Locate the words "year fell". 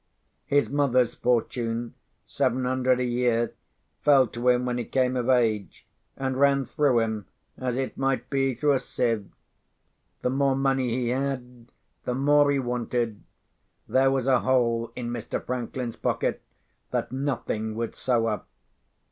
3.03-4.25